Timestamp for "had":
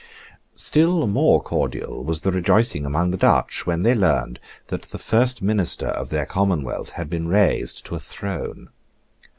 6.93-7.07